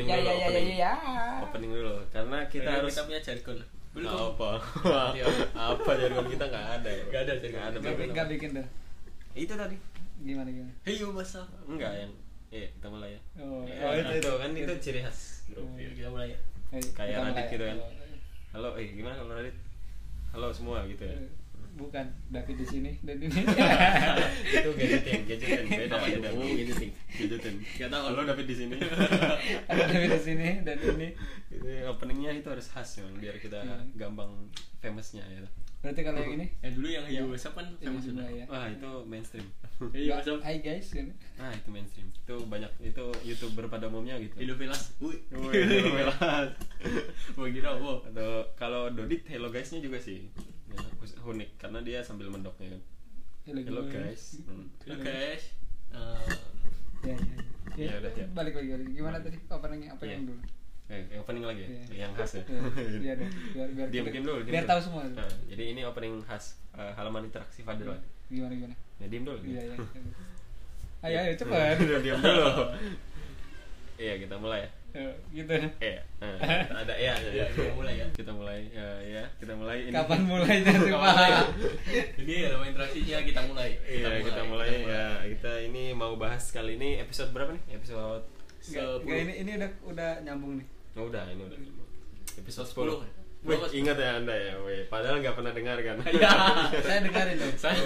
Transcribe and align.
opening 0.00 0.08
Ya 0.08 0.16
dulu 0.16 0.24
ya 0.24 0.32
ya 0.32 0.40
ya 0.40 0.48
opening. 0.48 0.78
ya. 0.78 0.92
opening 1.40 1.70
dulu 1.72 1.94
karena 2.08 2.38
kita 2.46 2.64
Karena 2.64 2.78
harus 2.78 2.90
kita 2.90 3.02
punya 3.04 3.20
jargon. 3.20 3.58
Belum. 3.90 4.08
apa 4.08 4.50
Iya. 5.12 5.24
apa 5.70 5.90
jargon 5.94 6.26
kita 6.26 6.44
nggak 6.46 6.66
ada 6.74 6.90
ya 6.90 7.04
Nggak 7.04 7.20
ada 7.20 7.32
jargon. 7.34 7.50
Nggak 7.52 7.66
ada 7.66 7.76
Gak, 7.76 7.84
jargon. 7.90 8.08
gak 8.12 8.26
bikin 8.28 8.50
tuh. 8.52 8.66
itu 9.32 9.54
tadi 9.54 9.76
Gimana 10.20 10.48
gimana? 10.48 10.72
Heyo 10.82 11.06
masa. 11.10 11.42
enggak 11.64 11.92
yang 11.96 12.12
iya 12.50 12.66
kita 12.70 12.86
mulai 12.86 13.10
ya 13.10 13.20
Oh, 13.38 13.62
Ya, 13.62 13.82
oh, 13.82 13.92
itu, 13.94 14.12
itu, 14.16 14.30
kan 14.32 14.50
itu 14.52 14.72
ciri 14.80 15.00
khas 15.00 15.18
grup 15.46 15.64
Oh. 15.64 15.76
Yuk, 15.76 15.92
kita 15.94 16.08
mulai 16.08 16.28
ya. 16.28 16.38
Eh, 16.70 16.82
Kayak 16.92 17.16
Radit 17.24 17.46
gitu 17.48 17.64
kan. 17.64 17.78
Halo 18.50 18.68
eh 18.74 18.86
gimana 18.90 19.14
kalau 19.16 19.32
Radit 19.32 19.56
halo 20.30 20.46
semua 20.50 20.82
gitu 20.84 21.02
ya 21.02 21.14
eh, 21.14 21.26
Bukan, 21.72 22.02
David 22.28 22.56
di 22.56 22.66
sini 22.66 22.92
dan 23.06 23.16
ini. 23.18 23.40
itu 24.50 24.70
gadgeting 24.70 25.20
gadgeting 25.24 25.66
beda 25.66 25.96
beda 25.98 26.28
Oh, 26.30 26.44
gadgeting. 26.58 26.90
gadgeting 27.10 27.56
Nggak 27.76 27.90
tahu. 27.90 28.04
halo 28.06 28.20
David 28.24 28.46
di 28.46 28.56
sini 28.56 28.76
Ada 29.70 29.82
David 29.86 30.10
di 30.10 30.20
sini 30.20 30.48
dan 30.60 30.76
ini. 30.78 31.08
itu 31.48 31.66
openingnya 31.86 32.30
itu 32.34 32.46
harus 32.46 32.66
khas 32.66 32.98
memang 32.98 33.14
biar 33.18 33.36
kita 33.36 33.58
Hmm. 33.60 33.92
gampang 33.94 34.30
famousnya 34.78 35.22
ya 35.24 35.44
Berarti 35.80 36.00
kalau 36.02 36.20
yang 36.20 36.32
ini 36.34 36.46
Yang 36.60 36.72
dulu 36.76 36.88
yang. 36.90 37.04
Heyo 37.06 37.22
WhatsApp 37.26 37.54
kan 37.54 37.66
famous 37.74 38.04
juga 38.04 38.20
sudah. 38.20 38.28
ya. 38.30 38.44
wah 38.46 38.66
itu 38.66 38.90
mainstream 39.06 39.46
Nggak, 39.80 40.12
WhatsApp. 40.14 40.40
Hai 40.42 40.56
guys, 40.58 40.86
ini. 40.92 41.12
ah 41.36 41.48
itu 41.50 41.68
mainstream 41.68 42.06
itu 42.12 42.34
banyak 42.44 42.68
itu 42.82 43.04
youtuber 43.24 43.64
pada 43.66 43.86
umumnya 43.86 44.18
gitu 44.18 44.36
Hello 44.36 44.54
Velas. 44.54 44.92
Wih. 44.98 45.16
Woi, 45.30 45.56
hello, 45.56 45.88
Velas. 45.94 46.48
Wah 47.32 47.48
kira 47.48 47.70
wow. 47.74 48.04
atau 48.04 48.44
kalau 48.54 48.90
Dodit 48.90 49.24
hello 49.26 49.48
guysnya 49.48 49.80
juga 49.80 49.96
sih 49.96 50.28
ya, 50.28 50.49
unik 51.22 51.50
karena 51.56 51.78
dia 51.80 51.98
sambil 52.00 52.28
mendoknya 52.28 52.72
kan 52.72 52.82
hello 53.46 53.82
guys 53.84 54.40
Hmm. 54.42 54.66
Halo 54.82 54.96
guys. 54.98 55.44
Ya, 55.90 55.98
ya, 57.02 57.16
ya. 57.16 57.38
Ya, 57.80 57.92
udah, 57.96 58.12
ya. 58.12 58.26
Balik 58.30 58.52
lagi, 58.54 58.68
balik. 58.70 58.86
Gimana 58.92 59.16
tadi 59.18 59.38
openingnya 59.48 59.88
apa 59.90 60.02
Iya. 60.04 60.12
yang 60.12 60.24
dulu? 60.24 60.42
eh, 60.86 61.02
yang 61.08 61.20
opening 61.22 61.44
lagi 61.44 61.60
ya? 61.60 61.68
Iya. 61.70 61.82
yang 61.96 62.12
khas 62.12 62.32
ya 62.32 62.42
Iya, 62.42 62.60
Iya 62.98 63.14
biar 63.54 63.68
biar 63.70 63.88
diam 63.88 64.04
diam 64.06 64.24
dulu 64.24 64.38
diam 64.40 64.50
biar 64.50 64.64
dulu. 64.64 64.70
tahu 64.70 64.80
semua. 64.82 65.02
Nah, 65.08 65.30
jadi 65.46 65.62
ini 65.68 65.80
opening 65.82 66.14
khas 66.20 66.44
eh, 66.72 66.92
halaman 66.92 67.22
interaksi 67.24 67.60
Fadil 67.62 67.94
Gimana 68.28 68.52
gimana? 68.52 68.74
ya 68.98 69.06
diam 69.06 69.22
dulu 69.24 69.38
Iya, 69.40 69.60
iya. 69.64 69.76
Ayo, 71.06 71.16
ayo 71.16 71.32
cepet. 71.32 71.74
Udah, 71.80 72.00
diam 72.00 72.18
dulu 72.18 72.48
iya 74.02 74.14
kita 74.16 74.34
mulai 74.36 74.60
ya 74.62 74.70
Gitu. 75.36 75.54
Iya, 75.78 76.02
nah, 76.18 76.82
ada 76.82 76.94
ya, 76.98 77.14
Ya, 77.30 77.46
kita 77.54 77.72
mulai 77.78 77.94
ya. 77.96 78.06
Kita 78.10 78.32
mulai, 78.34 78.60
ya, 78.74 78.88
ya, 79.06 79.22
kita 79.38 79.52
mulai. 79.54 79.78
Ini. 79.86 79.94
Kapan 79.94 80.20
mulainya 80.26 80.72
mulai 80.74 80.90
ya? 80.90 80.98
Pak? 80.98 81.46
Ini 82.18 82.34
adalah 82.50 82.66
interaksinya 82.66 83.18
kita 83.22 83.40
mulai. 83.46 83.70
Iya, 83.86 84.08
kita 84.26 84.42
mulai, 84.50 84.68
ya. 84.82 85.06
Kita 85.30 85.52
ini 85.62 85.94
mau 85.94 86.18
bahas 86.18 86.50
kali 86.50 86.74
ini 86.74 86.98
episode 86.98 87.30
berapa 87.30 87.54
nih? 87.54 87.78
Episode 87.78 88.24
enggak, 88.60 89.18
ini 89.24 89.32
ini 89.40 89.50
udah 89.56 89.70
udah 89.88 90.10
nyambung 90.26 90.60
nih. 90.60 90.66
Oh, 90.98 91.08
udah, 91.08 91.24
ini 91.32 91.42
udah. 91.48 91.56
Episode 91.56 92.68
Episode 92.68 92.68
10. 92.68 93.08
10. 93.08 93.19
Wih, 93.40 93.56
ingat 93.72 93.96
ya 93.96 94.20
Anda 94.20 94.36
ya, 94.36 94.52
wih. 94.60 94.84
Padahal 94.86 95.16
nggak 95.18 95.32
pernah 95.32 95.48
dengar 95.50 95.80
kan? 95.80 95.96
Iya. 96.12 96.28
Saya 96.84 96.98
dengerin 97.00 97.36
dong. 97.36 97.54
Saya 97.56 97.76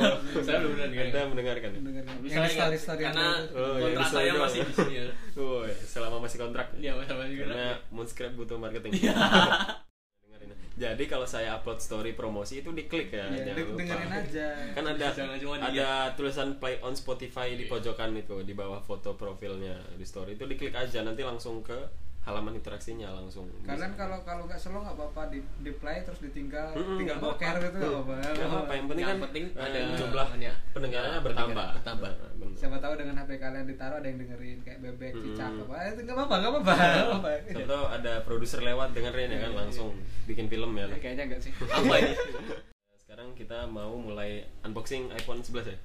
saya 0.43 0.57
belum 0.59 0.71
pernah 0.75 0.89
dengar. 0.91 1.05
Anda 1.07 1.21
mendengarkan. 1.31 1.69
ya? 1.69 1.79
Dengerin. 1.79 2.07
Tapi 2.11 2.27
Yang 2.27 2.83
story 2.83 2.99
karena 3.01 3.27
Oh, 3.53 3.75
kontrak 3.79 4.03
story 4.05 4.27
saya 4.27 4.33
masih 4.35 4.61
di 4.61 4.75
sini 4.75 4.95
ya. 4.97 5.07
Woi, 5.37 5.71
selama 5.79 6.17
masih 6.21 6.39
kontrak. 6.41 6.67
Iya, 6.75 6.93
sama 7.01 7.25
juga. 7.25 7.45
Karena 7.47 7.67
Moonscrap 7.89 8.33
butuh 8.35 8.59
marketing. 8.59 8.93
Iya. 8.99 9.15
Dengerin. 10.27 10.51
Jadi 10.75 11.05
kalau 11.07 11.23
saya 11.25 11.55
upload 11.55 11.79
story 11.79 12.13
promosi 12.13 12.59
itu 12.59 12.71
diklik 12.71 13.15
ya, 13.15 13.31
Iya, 13.31 13.55
jangan 13.55 13.63
lupa. 13.65 13.79
dengerin 13.79 14.11
aja. 14.13 14.47
Kan 14.75 14.85
ada 14.89 15.07
ada 15.07 15.71
dia. 15.71 15.93
tulisan 16.13 16.59
play 16.59 16.83
on 16.83 16.93
Spotify 16.93 17.55
di 17.55 17.63
Iya. 17.63 17.71
pojokan 17.71 18.11
itu 18.13 18.43
di 18.43 18.53
bawah 18.53 18.83
foto 18.83 19.15
profilnya 19.15 19.79
di 19.95 20.03
story 20.03 20.35
itu 20.35 20.45
diklik 20.45 20.75
aja 20.75 21.01
nanti 21.01 21.23
langsung 21.23 21.63
ke 21.63 21.79
halaman 22.25 22.55
interaksinya 22.55 23.13
langsung. 23.13 23.45
Karena 23.61 23.85
bisa. 23.87 23.99
kalau 23.99 24.19
kalau 24.21 24.43
nggak 24.45 24.57
slow 24.57 24.81
nggak 24.81 24.97
apa-apa 24.97 25.23
di, 25.29 25.39
di 25.61 25.73
play 25.73 26.01
terus 26.01 26.19
ditinggal 26.19 26.73
Mm-mm, 26.73 26.97
tinggal 26.97 27.17
nggak 27.17 27.27
boker 27.31 27.45
apa-apa. 27.47 27.63
gitu 27.63 27.77
nggak 27.77 27.93
apa-apa. 27.95 28.15
Nggak 28.33 28.49
apa-apa, 28.49 28.73
yang 28.73 28.87
penting 28.87 29.05
Yang 29.05 29.13
kan 29.13 29.25
penting 29.25 29.45
eh, 29.47 29.61
ada 29.61 29.79
jumlah 29.95 30.29
ininya. 30.31 30.53
pendengarannya 30.73 31.13
Ya, 31.15 31.23
bertambah. 31.23 31.69
bertambah. 31.77 32.13
Nah, 32.15 32.33
bener. 32.35 32.57
Siapa 32.57 32.77
tahu 32.79 32.95
dengan 32.95 33.15
HP 33.17 33.31
kalian 33.37 33.65
ditaruh 33.67 33.97
ada 33.97 34.07
yang 34.07 34.19
dengerin 34.19 34.59
kayak 34.61 34.79
bebek, 34.81 35.13
Mm-mm. 35.13 35.25
cicak 35.31 35.53
apa 35.55 35.77
itu 35.87 36.01
nggak 36.03 36.17
apa-apa 36.17 36.35
nggak 36.35 36.51
apa-apa. 36.51 36.75
nggak. 37.15 37.39
Siapa 37.51 37.69
tahu 37.69 37.85
ada 37.91 38.13
produser 38.23 38.61
lewat 38.63 38.89
dengerin 38.91 39.29
ya 39.29 39.39
kan 39.41 39.53
langsung 39.55 39.89
bikin 40.25 40.47
film 40.47 40.73
ya. 40.75 40.87
Ya, 40.87 40.97
Kayaknya 40.97 41.25
enggak 41.29 41.41
sih. 41.41 41.53
Apa 41.61 41.95
ini? 41.95 42.13
Sekarang 43.25 43.41
kita 43.41 43.65
mau 43.73 43.97
mulai 43.97 44.45
unboxing 44.61 45.09
iPhone 45.17 45.41
11 45.41 45.65
ya. 45.65 45.79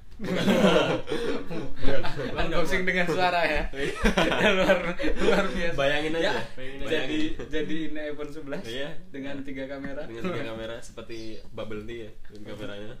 Unboxing 2.36 2.84
dengan 2.84 3.08
suara 3.08 3.40
ya. 3.48 3.64
luar 4.60 4.92
luar 4.92 5.44
biasa. 5.48 5.72
Bayangin 5.72 6.20
aja. 6.20 6.36
Ya, 6.36 6.42
Bayangin. 6.52 6.84
jadi 6.84 7.20
jadi 7.48 7.76
ini 7.88 8.00
iPhone 8.12 8.28
11 8.28 8.60
Iya. 8.68 8.92
dengan 9.08 9.40
tiga 9.40 9.64
kamera. 9.64 10.04
dengan 10.04 10.28
tiga 10.28 10.52
kamera 10.52 10.76
seperti 10.84 11.40
bubble 11.56 11.88
tea 11.88 12.04
ya 12.04 12.10
dengan 12.28 12.44
kameranya. 12.52 12.92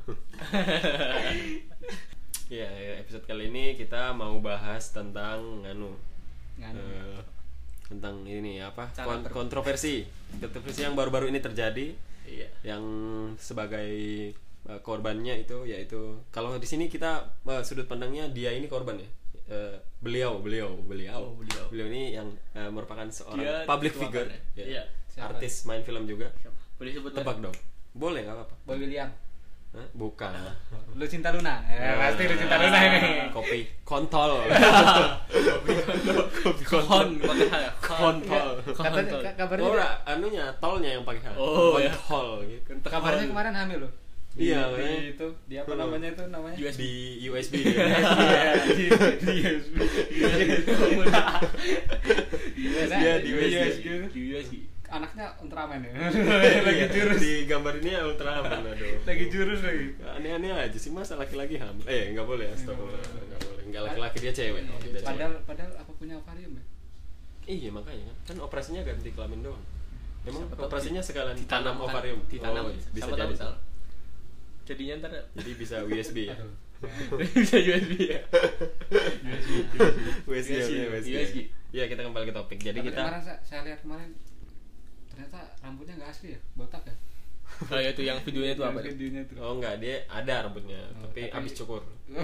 Iya, 2.48 2.66
ya, 2.66 2.92
episode 2.96 3.28
kali 3.28 3.46
ini 3.46 3.76
kita 3.76 4.10
mau 4.10 4.40
bahas 4.40 4.88
tentang 4.90 5.68
nganu 5.68 5.92
Nganu. 6.56 6.80
eh, 6.80 7.20
tentang 7.86 8.24
ini 8.24 8.56
apa 8.58 8.88
Cara 8.90 9.04
kon- 9.04 9.22
ter- 9.22 9.30
kontroversi 9.30 10.02
kontroversi 10.34 10.80
yang 10.80 10.96
baru-baru 10.96 11.28
ini 11.28 11.38
terjadi 11.38 11.92
Iya. 12.30 12.48
yang 12.62 12.84
sebagai 13.34 13.90
eh, 14.70 14.80
korbannya 14.86 15.34
itu 15.42 15.66
yaitu 15.66 16.22
kalau 16.30 16.54
di 16.56 16.68
sini 16.68 16.86
kita 16.86 17.26
eh, 17.42 17.62
sudut 17.66 17.90
pandangnya 17.90 18.30
dia 18.30 18.54
ini 18.54 18.70
korban 18.70 18.96
ya 18.98 19.10
Eh, 19.50 19.74
beliau 19.98 20.38
beliau 20.38 20.78
beliau 20.78 21.34
Oh, 21.34 21.34
beliau. 21.34 21.90
ini 21.90 22.14
yang 22.14 22.30
eh, 22.54 22.70
merupakan 22.70 23.02
seorang 23.10 23.42
Dia 23.42 23.66
public 23.66 23.98
figure 23.98 24.30
ya? 24.30 24.38
ya. 24.54 24.64
Iya. 24.78 24.82
Siapa? 25.10 25.34
artis 25.34 25.66
main 25.66 25.82
film 25.82 26.06
juga 26.06 26.30
Boleh 26.78 26.94
sebut 26.94 27.10
tebak 27.10 27.42
dong 27.42 27.56
boleh 27.90 28.22
nggak 28.22 28.36
apa-apa 28.38 28.54
Boy 28.62 28.78
William. 28.78 29.10
Hah? 29.70 29.86
bukan 29.94 30.34
Lu 30.98 31.06
cinta 31.06 31.30
Luna. 31.30 31.62
Ya, 31.62 31.94
pasti 31.94 32.26
lu 32.26 32.34
cinta 32.34 32.58
Luna 32.58 32.78
ini. 32.82 33.22
kopi 33.36 33.62
kontol 33.86 34.42
Kon 36.66 37.08
pakai 37.18 37.46
H 37.46 37.54
ya? 37.56 37.70
kontol 37.78 38.48
Katanya 38.66 39.22
ka- 39.22 39.36
kabarnya 39.38 39.64
ora, 39.64 39.88
anunya 40.04 40.44
tolnya 40.58 40.90
yang 40.94 41.04
pakai 41.06 41.22
H. 41.22 41.26
Oh, 41.38 41.78
ya. 41.78 41.90
kontol 41.94 42.42
gitu. 42.44 42.74
kabarnya 42.82 43.26
kemarin 43.26 43.54
hamil 43.54 43.78
loh. 43.86 43.92
Di- 44.30 44.46
Iya, 44.46 44.62
di 44.70 45.10
itu 45.10 45.26
di 45.46 45.58
apa 45.58 45.74
namanya 45.74 46.06
itu 46.08 46.22
namanya? 46.26 46.54
USB. 46.54 46.82
di 47.18 47.26
USB 47.26 47.54
dia. 47.66 47.82
Iya, 47.82 48.52
di 48.62 48.84
di 49.18 49.34
USB. 49.42 49.74
Iya, 52.94 53.12
di 53.18 53.30
USB. 53.34 53.82
Di 54.10 54.20
USB. 54.30 54.54
Anaknya 54.90 55.26
Ultraman 55.38 55.86
ya. 55.86 55.90
Lagi 56.10 56.58
lagi 56.66 56.84
jurus. 56.90 57.18
Di 57.22 57.32
gambar 57.46 57.74
ini 57.78 57.90
ya 57.94 58.02
Ultraman 58.04 58.60
aduh. 58.66 58.98
Lagi 59.06 59.24
jurus 59.30 59.60
lagi. 59.62 59.86
Aneh-aneh 60.02 60.50
aja 60.50 60.74
sih 60.74 60.90
masa 60.90 61.14
laki-laki 61.14 61.62
hamil. 61.62 61.86
Eh, 61.86 62.10
enggak 62.10 62.26
boleh, 62.26 62.50
astagfirullah. 62.50 62.98
Enggak 62.98 63.40
boleh. 63.46 63.62
Enggak 63.70 63.82
laki-laki 63.86 64.16
dia 64.18 64.32
cewek. 64.34 64.62
Dia 64.66 64.74
cewek. 64.82 65.02
Padahal 65.06 65.32
padahal 65.46 65.72
apa 65.78 65.90
punya 65.94 66.18
ovarium 66.18 66.58
ya? 66.58 66.64
Iya, 67.46 67.70
makanya 67.70 68.02
kan. 68.10 68.16
Kan 68.26 68.36
operasinya 68.42 68.82
ganti 68.82 69.08
kelamin 69.14 69.40
doang. 69.46 69.62
Emang 70.26 70.42
Siapa 70.44 70.54
tahu 70.58 70.66
operasinya 70.68 71.00
sekalian 71.00 71.36
Ditanam 71.38 71.64
tanam 71.64 71.74
kan? 71.78 71.86
ovarium. 71.86 72.20
Ditanam. 72.26 72.64
Oh, 72.66 72.72
bisa 72.90 73.06
Siapa 73.06 73.16
tahu 73.16 73.30
jadi. 73.30 73.38
salah. 73.38 73.58
Jadinya 74.66 74.94
ntar 75.00 75.12
Jadi 75.34 75.50
bisa 75.54 75.76
USB 75.82 76.16
ya. 76.26 76.36
bisa 77.34 77.56
USB 77.58 77.92
ya. 78.10 78.20
USB, 80.30 80.50
USB, 80.50 80.72
USB. 80.90 81.08
USB. 81.14 81.36
Iya, 81.70 81.84
kita 81.86 82.02
kembali 82.02 82.24
ke 82.26 82.34
topik. 82.34 82.58
Jadi 82.58 82.78
Tapi 82.82 82.88
kita 82.90 83.00
kemarin 83.00 83.22
saya, 83.22 83.38
saya 83.42 83.60
lihat 83.62 83.80
kemarin 83.82 84.10
ternyata 85.20 85.40
rambutnya 85.60 85.94
nggak 85.94 86.10
asli 86.10 86.32
ya, 86.32 86.40
botak 86.54 86.80
ya. 86.82 86.96
Oh 87.68 87.76
itu 87.76 88.00
yang 88.00 88.16
videonya 88.20 88.54
itu 88.54 88.62
apa? 88.62 88.78
Yang 88.78 88.94
Videonya 88.94 89.22
tuh. 89.26 89.36
Oh 89.36 89.52
enggak, 89.52 89.74
dia 89.76 90.00
ada 90.08 90.46
rambutnya, 90.46 90.80
Oh, 90.96 91.04
tapi 91.04 91.26
tapi- 91.26 91.34
habis 91.34 91.52
cukur. 91.52 91.82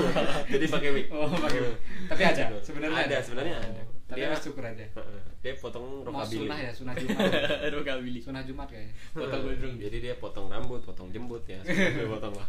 Jadi 0.52 0.64
pakai 0.68 0.90
wig. 0.92 1.06
Oh, 1.10 1.26
pakai 1.28 1.58
wig. 1.60 1.76
Tapi 2.06 2.22
ada, 2.22 2.44
sebenarnya 2.60 2.98
ada. 3.02 3.18
Sebenarnya 3.18 3.54
Oh, 3.56 3.66
ada. 3.66 3.82
Tapi 4.06 4.16
Dia 4.16 4.26
harus 4.28 4.42
cukur 4.42 4.62
aja. 4.62 4.82
Heeh. 4.84 5.20
dia 5.40 5.54
potong 5.56 5.86
Mau 6.02 6.12
rockabilly. 6.12 6.44
sunah 6.44 6.58
ya, 6.60 6.70
sunah 6.70 6.94
Jumat. 6.94 7.30
Rockabilly. 7.72 8.20
sunah 8.20 8.42
Jumat 8.44 8.68
kayaknya. 8.68 8.94
Potong 9.10 9.40
gondrong. 9.42 9.74
Jadi 9.76 9.96
dia 9.98 10.14
potong 10.14 10.46
rambut, 10.46 10.80
potong 10.82 11.08
jembut 11.08 11.42
ya. 11.46 11.58
Dia 11.64 12.06
potong 12.06 12.34
lah. 12.34 12.48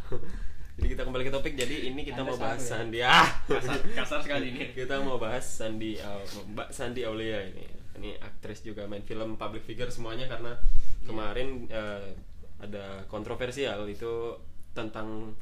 Jadi 0.76 0.88
kita 0.90 1.02
kembali 1.04 1.24
ke 1.24 1.32
topik. 1.32 1.54
Jadi 1.54 1.76
ini 1.88 2.02
kita 2.02 2.22
Anda 2.22 2.28
mau 2.28 2.38
bahas 2.38 2.60
ya? 2.60 2.68
Sandi. 2.74 3.00
Ah, 3.00 3.30
Kasar, 3.46 3.78
kasar 3.94 4.20
sekali 4.20 4.46
ini. 4.52 4.74
kita 4.74 5.00
mau 5.00 5.16
bahas 5.16 5.46
Sandi 5.46 5.96
Au- 5.98 6.26
Mbak 6.50 6.68
Sandi 6.70 7.02
Aulia 7.04 7.46
ini. 7.46 7.66
Ini 7.98 8.18
aktris 8.24 8.64
juga 8.64 8.88
main 8.88 9.04
film 9.04 9.36
public 9.36 9.68
figure 9.68 9.92
semuanya 9.92 10.32
karena 10.32 10.56
kemarin 11.04 11.68
eh, 11.68 12.16
ada 12.62 13.04
kontroversial 13.10 13.84
itu 13.90 14.38
tentang 14.72 15.36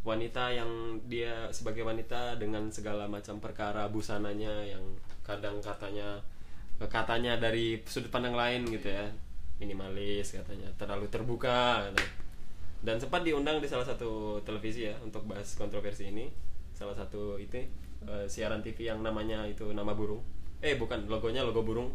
wanita 0.00 0.48
yang 0.48 0.96
dia 1.04 1.52
sebagai 1.52 1.84
wanita 1.84 2.40
dengan 2.40 2.72
segala 2.72 3.04
macam 3.04 3.36
perkara 3.36 3.84
busananya 3.92 4.64
yang 4.64 4.80
kadang 5.20 5.60
katanya 5.60 6.24
katanya 6.80 7.36
dari 7.36 7.84
sudut 7.84 8.08
pandang 8.08 8.32
lain 8.32 8.64
gitu 8.72 8.88
ya. 8.88 9.04
Minimalis 9.60 10.32
katanya 10.32 10.72
terlalu 10.80 11.12
terbuka 11.12 11.84
katanya. 11.84 12.12
dan 12.80 12.96
sempat 12.96 13.20
diundang 13.20 13.60
di 13.60 13.68
salah 13.68 13.84
satu 13.84 14.40
televisi 14.40 14.88
ya 14.88 14.96
untuk 15.04 15.28
bahas 15.28 15.52
kontroversi 15.52 16.08
ini. 16.08 16.32
Salah 16.72 16.96
satu 16.96 17.36
itu 17.36 17.60
eh, 18.08 18.24
siaran 18.24 18.64
TV 18.64 18.88
yang 18.88 19.04
namanya 19.04 19.44
itu 19.44 19.68
nama 19.76 19.92
burung 19.92 20.39
eh 20.60 20.74
bukan 20.76 21.04
logonya 21.06 21.40
logo 21.40 21.60
burung. 21.60 21.88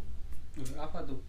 Apa 0.76 1.04
tuh? 1.04 1.20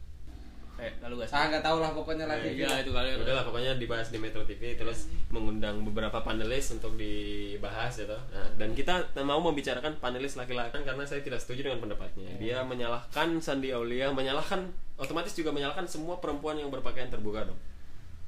Eh, 0.77 0.93
lalu 1.01 1.25
gak 1.25 1.33
ah 1.33 1.49
nggak 1.49 1.65
tahu 1.65 1.81
lah 1.81 1.89
pokoknya 1.89 2.29
Eh, 2.29 2.31
lagi 2.31 2.49
Iya, 2.53 2.85
itu 2.85 2.93
kalian. 2.93 3.17
udahlah 3.17 3.49
pokoknya 3.49 3.81
dibahas 3.81 4.13
di 4.13 4.21
Metro 4.21 4.45
TV 4.45 4.77
terus 4.77 5.09
mengundang 5.31 5.81
beberapa 5.83 6.21
panelis 6.21 6.69
untuk 6.69 7.01
dibahas 7.01 7.97
gitu. 7.97 8.13
Nah, 8.13 8.45
dan 8.55 8.77
kita 8.77 8.93
mau 9.25 9.41
membicarakan 9.41 9.97
panelis 9.97 10.37
laki-laki 10.37 10.77
karena 10.77 11.01
saya 11.01 11.25
tidak 11.25 11.41
setuju 11.41 11.65
dengan 11.65 11.81
pendapatnya. 11.81 12.29
Dia 12.37 12.61
menyalahkan 12.61 13.41
Sandi 13.41 13.73
Aulia 13.73 14.13
menyalahkan 14.13 14.69
otomatis 15.01 15.33
juga 15.33 15.49
menyalahkan 15.49 15.89
semua 15.89 16.21
perempuan 16.21 16.61
yang 16.61 16.69
berpakaian 16.69 17.09
terbuka 17.09 17.49
dong. 17.49 17.57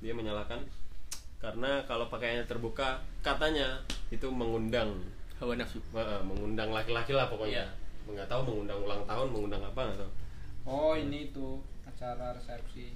Dia 0.00 0.16
menyalahkan 0.16 0.64
karena 1.38 1.84
kalau 1.84 2.08
pakaiannya 2.08 2.48
terbuka 2.48 2.96
katanya 3.20 3.76
itu 4.08 4.24
mengundang. 4.32 4.96
Hawa 5.36 5.52
nafsu. 5.54 5.84
eh, 5.92 6.20
mengundang 6.24 6.72
laki-laki 6.72 7.12
lah 7.12 7.28
pokoknya. 7.28 7.60
Iya. 7.60 7.66
Nggak 8.08 8.26
tahu 8.26 8.40
mengundang 8.44 8.78
ulang 8.80 9.02
tahun 9.04 9.28
mengundang 9.28 9.62
apa 9.62 9.80
nggak 9.84 9.98
tahu. 9.98 10.12
Oh 10.64 10.92
ini 10.92 11.28
tuh 11.30 11.58
acara 11.84 12.32
resepsi. 12.32 12.92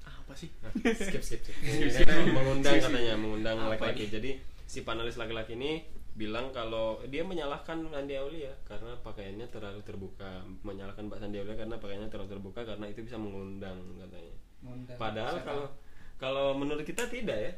Ah, 0.00 0.12
Apa 0.18 0.32
sih? 0.32 0.52
Nah, 0.60 0.72
skip 0.92 1.20
skip 1.20 1.40
skip. 1.40 1.54
Mengundang- 1.64 2.28
mengundang 2.30 2.72
Skip, 2.72 2.82
skip. 2.82 2.92
katanya 2.92 3.14
mengundang 3.16 3.56
laki-laki. 3.62 4.04
jadi 4.08 4.30
si 4.64 4.80
panelis 4.80 5.16
laki-laki 5.16 5.54
ini 5.54 5.84
bilang 6.14 6.48
kalau 6.50 7.02
dia 7.04 7.20
menyalahkan 7.20 7.84
Sandi 7.84 8.14
Aulia 8.14 8.52
karena 8.64 8.94
pakaiannya 9.00 9.46
terlalu 9.48 9.80
terbuka. 9.82 10.44
Menyalahkan 10.62 11.04
Mbak 11.04 11.18
Sandi 11.18 11.36
Aulia 11.38 11.54
karena 11.54 11.76
pakaiannya 11.76 12.08
terlalu 12.08 12.30
terbuka 12.30 12.60
karena 12.62 12.86
itu 12.86 13.00
bisa 13.00 13.16
mengundang 13.16 13.76
katanya. 13.98 14.34
Ngundang 14.60 14.96
padahal 14.96 15.36
kalau 15.40 15.66
kalau 16.14 16.46
menurut 16.54 16.82
kita 16.82 17.04
tidak 17.06 17.38
ya. 17.38 17.52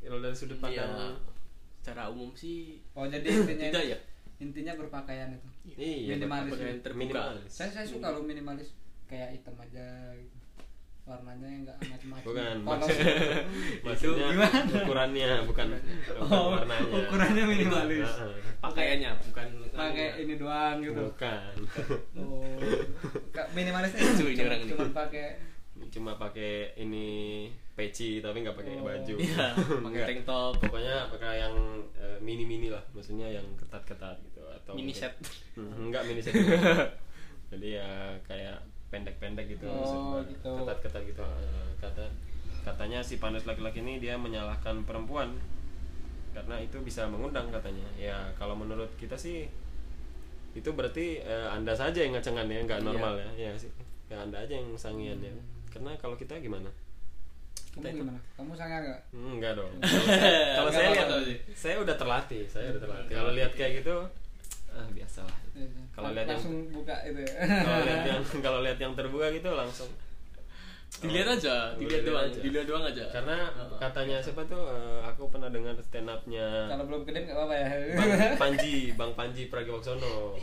Kalau 0.00 0.20
dari 0.20 0.36
sudut 0.36 0.60
Iya. 0.60 0.84
pandang 0.84 1.16
Secara 1.80 2.08
umum 2.08 2.32
sih 2.32 2.80
oh 2.92 3.04
jadi 3.04 3.24
intinya 3.38 3.68
tidak 3.70 3.84
ya. 3.86 3.98
Intinya 4.36 4.72
berpakaian 4.74 5.30
itu 5.30 5.48
iya 5.74 6.14
Minimalis. 6.14 6.50
pakaian 6.52 6.78
Terbuka. 6.80 6.98
minimalis 7.00 7.48
saya 7.48 7.70
saya 7.70 7.86
suka 7.86 8.06
lo 8.08 8.20
minimalis 8.20 8.74
kayak 9.04 9.30
hitam 9.32 9.54
aja 9.56 9.86
gitu. 10.12 10.36
warnanya 11.04 11.44
yang 11.46 11.62
nggak 11.62 11.78
macam-macam 11.78 12.24
bukan 12.24 12.56
maksudnya, 12.64 13.12
maksudnya 13.84 14.26
gimana? 14.26 14.72
ukurannya 14.80 15.28
bukan 15.44 15.66
bukan 16.08 16.20
Oh, 16.24 16.44
warnanya 16.50 16.92
ukurannya 16.98 17.44
minimalis. 17.44 18.08
Pakaiannya 18.56 19.10
bukan 19.22 19.46
pakai 19.70 20.08
ini 20.18 20.34
doang 20.34 20.76
gitu 20.80 20.96
bukan 21.04 21.54
oh 22.18 22.56
minimalisnya 23.52 24.00
Lucu 24.02 24.24
ini 24.26 24.34
cuma, 24.34 24.48
orang 24.48 24.60
cuma 24.64 24.86
pakai 24.96 25.26
cuma 25.90 26.12
pakai 26.16 26.52
ini 26.78 27.06
peci 27.74 28.18
tapi 28.18 28.40
nggak 28.40 28.56
pakai 28.56 28.72
Oh. 28.74 28.86
baju 28.86 29.14
Iya, 29.14 29.46
pakai 29.84 30.02
tank 30.08 30.20
top. 30.24 30.52
pokoknya 30.58 30.96
pakai 31.08 31.32
yang 31.38 31.54
mini 32.24 32.42
mini 32.42 32.68
lah 32.68 32.80
maksudnya 32.90 33.28
yang 33.28 33.44
ketat 33.54 33.84
ketat 33.84 34.16
gitu 34.24 34.40
atau 34.42 34.72
Mini 34.72 34.90
set. 34.90 35.12
Hmm, 35.54 35.86
enggak 35.86 36.02
mini 36.04 36.18
set 36.18 36.32
jadi 37.52 37.78
ya 37.78 37.88
kayak 38.24 38.56
pendek 38.88 39.14
pendek 39.18 39.46
gitu 39.46 39.66
Oh, 39.66 40.18
maksudnya. 40.18 40.32
gitu. 40.32 40.50
ketat 40.58 40.78
ketat 40.80 41.02
gitu 41.04 41.22
Eh, 41.22 41.70
kata 41.78 42.04
katanya 42.64 42.98
si 42.98 43.20
panas 43.20 43.44
laki-laki 43.44 43.78
ini 43.78 44.00
dia 44.00 44.16
menyalahkan 44.16 44.82
perempuan 44.82 45.36
karena 46.32 46.56
itu 46.58 46.80
bisa 46.80 47.04
mengundang 47.04 47.46
katanya 47.48 47.84
ya 47.94 48.16
kalau 48.34 48.56
menurut 48.56 48.88
kita 48.96 49.14
sih 49.14 49.46
itu 50.50 50.66
berarti 50.68 51.20
eh, 51.20 51.46
anda 51.46 51.70
saja 51.70 52.00
yang 52.00 52.14
ngacengan 52.14 52.46
ya 52.46 52.60
nggak 52.64 52.80
Iya. 52.80 52.88
normal 52.88 53.12
ya 53.14 53.28
ya 53.36 53.52
sih 53.54 53.70
ya 54.06 54.16
anda 54.18 54.38
aja 54.38 54.54
yang 54.54 54.72
sangian 54.74 55.18
ya 55.18 55.30
karena 55.68 55.92
kalau 55.94 56.14
kita 56.14 56.34
gimana 56.38 56.70
kamu 57.74 58.06
gimana 58.06 58.18
kamu 58.32 58.54
sangat 58.54 58.80
nggak 58.82 59.00
Hmm, 59.10 59.32
enggak 59.34 59.52
dong. 59.54 59.72
Kalau 60.56 60.70
Enggak 60.70 60.78
saya 60.78 60.88
lihat. 60.94 61.08
Saya 61.64 61.80
udah 61.80 61.96
terlatih, 61.96 62.44
saya 62.44 62.68
udah 62.70 62.82
terlatih. 62.82 63.14
Kalau 63.14 63.32
lihat 63.32 63.52
kayak 63.56 63.80
gitu, 63.80 63.96
ah 64.68 64.86
biasa 64.92 65.24
lah. 65.24 65.38
Kalau 65.90 66.10
lihat 66.10 66.26
yang 66.26 66.36
langsung 66.36 66.56
buka 66.68 66.96
itu 67.06 67.20
ya 67.22 67.32
kalau 67.62 67.80
lihat 67.80 68.02
yang 68.10 68.20
kalau 68.42 68.58
lihat 68.60 68.78
yang 68.78 68.92
terbuka 68.92 69.26
gitu 69.30 69.48
langsung 69.48 69.88
Dilihat 70.94 71.26
aja, 71.28 71.74
Dilihat 71.74 72.06
doang, 72.06 72.22
aja. 72.22 72.38
dilihat 72.38 72.66
doang 72.66 72.84
aja. 72.84 73.04
karena 73.10 73.50
katanya 73.78 74.16
siapa 74.18 74.46
tuh 74.46 74.62
eh, 74.64 75.00
aku 75.02 75.26
pernah 75.26 75.50
dengar 75.50 75.74
stand 75.80 76.06
upnya 76.06 76.70
kalau 76.70 76.86
belum 76.86 77.02
gede 77.02 77.26
nggak 77.26 77.34
apa-apa 77.34 77.54
ya 77.54 77.66
Bang 77.94 78.10
Panji, 78.42 78.74
Bang 78.94 79.12
Panji 79.14 79.42
Pragiwaksono. 79.46 80.38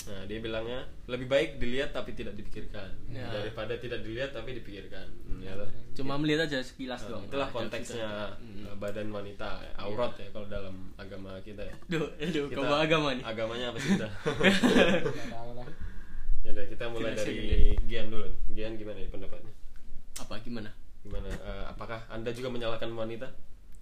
Nah, 0.00 0.24
dia 0.24 0.38
bilangnya 0.38 0.80
lebih 1.06 1.26
baik 1.26 1.48
dilihat 1.56 1.90
tapi 1.90 2.12
tidak 2.12 2.32
dipikirkan 2.32 2.86
Ya. 3.06 3.26
daripada 3.28 3.74
tidak 3.74 4.00
dilihat 4.00 4.30
tapi 4.30 4.54
dipikirkan. 4.54 5.04
Hmm, 5.24 5.40
ya? 5.40 5.52
Cuma 5.92 6.16
melihat 6.16 6.44
aja 6.44 6.58
sekilas 6.60 7.02
Nah, 7.02 7.06
doang. 7.10 7.22
itulah 7.26 7.44
Nah, 7.44 7.54
konteksnya 7.54 8.08
eh, 8.38 8.72
badan 8.74 9.08
wanita, 9.10 9.48
aurat 9.76 10.12
ya 10.16 10.26
kalau 10.30 10.46
dalam 10.46 10.74
agama 10.96 11.36
kita 11.40 11.60
ya. 11.60 11.74
Duh, 11.86 12.06
aduh, 12.16 12.44
Kita- 12.46 12.54
kau 12.54 12.62
bawa 12.64 12.78
agama 12.80 13.08
nih. 13.12 13.22
Agamanya 13.22 13.64
apa 13.68 13.76
sih 13.78 13.88
kita? 13.92 14.06
ya 16.40 16.48
udah 16.50 16.64
kita 16.66 16.84
mulai 16.88 17.12
Jelas, 17.12 17.22
dari. 17.22 17.76
Gian 17.84 18.04
dulu. 18.08 18.26
Gian 18.50 18.70
gimana 18.74 18.96
nih 18.96 19.08
pendapatnya? 19.08 19.52
Apa 20.16 20.34
gimana? 20.40 20.70
Gimana? 21.00 21.26
eh, 21.28 21.64
apakah 21.66 21.98
anda 22.08 22.30
juga 22.30 22.48
menyalahkan 22.48 22.88
wanita? 22.88 23.26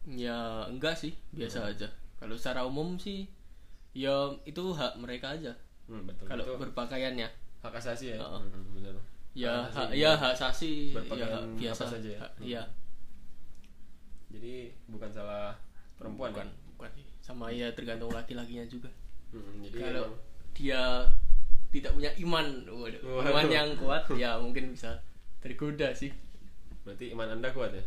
Ya 0.09 0.65
enggak 0.67 0.95
sih, 0.95 1.13
biasa 1.31 1.59
Hmm. 1.61 1.71
aja. 1.71 1.89
Kalau 2.19 2.35
secara 2.35 2.65
umum 2.65 2.97
sih 2.97 3.27
ya 3.93 4.33
itu 4.45 4.63
hak 4.73 4.97
mereka 4.97 5.35
aja. 5.35 5.53
Hmm, 5.89 6.05
betul. 6.05 6.25
Kalau 6.27 6.45
itu 6.45 6.55
berpakaiannya 6.59 7.29
hak 7.59 7.75
asasi 7.75 8.13
ya. 8.13 8.17
Heeh. 8.19 8.41
Hmm, 8.45 8.65
benar. 8.73 8.95
ya 9.33 9.55
Hak 9.67 9.89
ya 9.93 10.13
hak 10.13 10.33
asasi 10.35 10.91
ya 10.91 10.95
Berpakaian 10.95 11.31
hak 11.31 11.45
biasa 11.57 11.83
apa 11.83 11.93
saja 11.95 12.09
ya? 12.09 12.21
Hak- 12.21 12.35
Hmm. 12.35 12.45
Iya. 12.45 12.63
Jadi 14.29 14.55
bukan 14.87 15.11
salah 15.11 15.57
perempuan 15.97 16.31
bukan, 16.31 16.47
ya? 16.47 16.55
bukan. 16.77 16.91
Sama 17.19 17.49
ya 17.51 17.69
tergantung 17.73 18.09
laki-lakinya 18.11 18.65
juga. 18.67 18.89
Hmm, 19.31 19.61
jadi 19.63 19.79
Kalau 19.83 20.05
emang- 20.07 20.21
dia 20.53 20.83
tidak 21.69 21.93
punya 21.93 22.11
iman, 22.19 22.47
waduh, 22.67 23.01
Waduh. 23.01 23.29
iman 23.31 23.47
yang 23.47 23.69
kuat 23.77 24.03
ya 24.15 24.37
mungkin 24.37 24.73
bisa 24.73 24.97
tergoda 25.39 25.93
sih. 25.93 26.13
berarti 26.81 27.13
iman 27.13 27.29
anda 27.31 27.53
kuat 27.53 27.69
ya? 27.71 27.85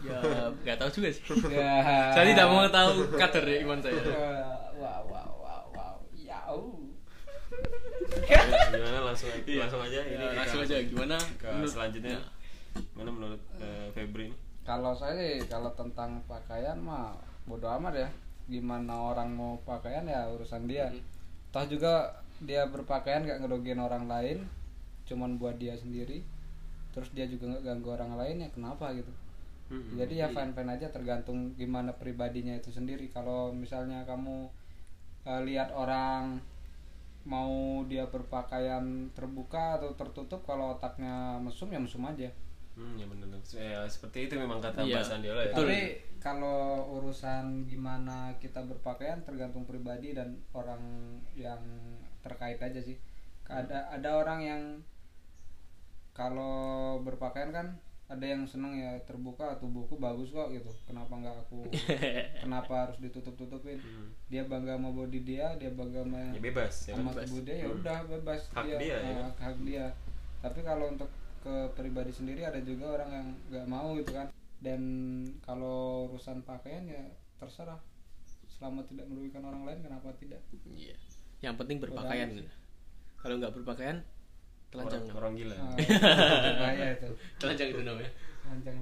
Ya 0.00 0.16
nggak 0.58 0.80
tahu 0.80 0.88
juga 0.90 1.12
sih. 1.12 1.20
ya 1.52 1.84
Saya 2.16 2.24
tidak 2.26 2.48
mau 2.48 2.64
tahu 2.66 3.12
kadar 3.14 3.44
ya 3.44 3.60
iman 3.60 3.76
saya. 3.78 4.00
wow 4.74 5.04
wow 5.04 5.12
ya 5.12 5.20
uh. 5.28 5.39
Gimana 8.30 8.98
langsung 9.04 9.30
Iya. 9.42 9.60
langsung 9.60 9.82
aja 9.82 10.00
ini 10.00 10.14
Ya, 10.14 10.28
kita 10.28 10.38
langsung 10.38 10.62
aja 10.62 10.76
gimana? 10.82 11.16
ke 11.36 11.46
menurut- 11.48 11.72
selanjutnya. 11.72 12.14
Ya. 12.14 12.22
Mana 12.92 13.10
menurut 13.10 13.42
eh, 13.56 13.86
Febri 13.90 14.24
ini? 14.26 14.36
kalau 14.60 14.92
saya 14.92 15.16
sih 15.16 15.42
kalau 15.44 15.72
tentang 15.72 16.22
pakaian 16.24 16.78
mah 16.78 17.10
bodo 17.42 17.66
amat 17.72 17.96
ya 17.96 18.08
gimana 18.46 18.92
orang 19.10 19.26
mau 19.28 19.58
pakaian 19.60 20.04
ya 20.04 20.28
urusan 20.28 20.64
dia 20.64 20.86
Hmm. 20.86 21.02
toh 21.50 21.64
juga 21.66 22.06
dia 22.38 22.62
berpakaian 22.64 23.22
gak 23.22 23.40
ngerugiin 23.40 23.78
orang 23.78 24.06
lain 24.06 24.46
cuman 25.04 25.34
buat 25.36 25.56
dia 25.56 25.74
sendiri 25.74 26.22
terus 26.90 27.10
dia 27.10 27.26
juga 27.26 27.50
nggak 27.50 27.64
ganggu 27.64 27.88
orang 27.90 28.12
lain 28.16 28.36
ya 28.40 28.48
kenapa 28.48 28.92
gitu 28.92 29.10
Hmm, 29.66 29.94
jadi 29.96 30.14
ya 30.16 30.28
fine 30.28 30.50
fine 30.52 30.70
aja 30.72 30.86
tergantung 30.88 31.54
gimana 31.54 31.90
pribadinya 31.92 32.50
itu 32.52 32.70
sendiri 32.70 33.06
kalau 33.08 33.50
misalnya 33.50 34.02
kamu 34.04 34.46
eh, 35.24 35.42
lihat 35.42 35.70
orang 35.72 36.38
mau 37.30 37.86
dia 37.86 38.10
berpakaian 38.10 38.82
terbuka 39.14 39.78
atau 39.78 39.94
tertutup 39.94 40.42
kalau 40.42 40.74
otaknya 40.74 41.38
mesum 41.38 41.70
ya 41.70 41.78
mesum 41.78 42.02
aja 42.04 42.26
Hmm, 42.70 42.96
ya 42.96 43.04
benar. 43.04 43.28
Ya, 43.50 43.82
seperti 43.84 44.30
itu 44.30 44.34
memang 44.38 44.62
kata 44.62 44.86
Iya. 44.86 45.02
Mbak 45.02 45.04
Sandiola 45.04 45.42
ya. 45.42 45.52
Betul. 45.52 45.66
tapi 45.68 45.80
kalau 46.18 46.60
urusan 46.96 47.44
gimana 47.66 48.32
kita 48.38 48.62
berpakaian 48.64 49.20
tergantung 49.20 49.66
pribadi 49.66 50.14
dan 50.14 50.38
orang 50.54 50.80
yang 51.34 51.60
terkait 52.22 52.56
aja 52.56 52.80
sih 52.80 52.96
ada 53.44 53.90
ada 53.90 54.10
orang 54.16 54.40
yang 54.40 54.62
kalau 56.12 56.98
berpakaian 57.02 57.50
kan 57.50 57.66
ada 58.10 58.26
yang 58.26 58.42
seneng 58.42 58.74
ya 58.74 58.98
terbuka 59.00 59.54
tubuhku 59.56 59.94
bagus 59.96 60.28
kok 60.28 60.50
gitu 60.50 60.66
kenapa 60.82 61.14
nggak 61.14 61.36
aku 61.40 61.62
kenapa 62.42 62.72
harus 62.84 62.98
ditutup 62.98 63.34
tutupin 63.34 63.78
Hmm. 63.78 64.10
dia 64.26 64.42
bangga 64.42 64.74
sama 64.74 64.90
body 64.90 65.22
dia 65.22 65.54
dia 65.54 65.70
bangga 65.70 66.02
sama 66.02 66.18
Ya 66.28 66.42
bebas 66.42 66.74
ya. 66.84 66.94
sama 66.94 67.10
kan? 67.10 67.22
tubuh 67.22 67.40
dia 67.40 67.56
ya 67.56 67.66
Hmm. 67.66 67.78
udah 67.78 67.98
bebas 68.10 68.40
Hak 68.50 68.64
dia, 68.66 68.76
ya 68.76 68.82
eh, 68.82 68.98
kan? 69.00 69.14
hak, 69.22 69.36
hak 69.40 69.56
dia 69.62 69.86
tapi 70.40 70.60
kalau 70.60 70.86
untuk 70.88 71.10
ke 71.40 71.54
pribadi 71.72 72.10
sendiri 72.10 72.42
ada 72.42 72.58
juga 72.60 72.84
orang 72.92 73.10
yang 73.10 73.26
nggak 73.48 73.66
mau 73.66 73.94
gitu 73.94 74.10
kan 74.10 74.26
dan 74.58 74.80
kalau 75.40 75.78
urusan 76.06 76.42
pakaian 76.42 76.84
ya 76.84 77.00
terserah 77.36 77.78
selama 78.50 78.84
tidak 78.84 79.06
merugikan 79.06 79.40
orang 79.42 79.64
lain 79.64 79.80
kenapa 79.80 80.12
tidak 80.14 80.42
Iya. 80.66 80.98
Yang 81.40 81.54
penting 81.56 81.78
berpakaian 81.78 82.28
gitu. 82.34 82.52
Kalau 83.16 83.38
nggak 83.38 83.54
berpakaian 83.54 84.04
telanjang. 84.70 85.02
Orang, 85.10 85.18
orang 85.18 85.32
gila. 85.34 85.56
Ah, 85.58 85.74
itu 85.82 86.52
bahaya 86.62 86.86
itu 86.94 87.08
Telanjang 87.42 87.68
itu 87.74 87.82
namanya. 87.82 88.10
Panjang 88.46 88.76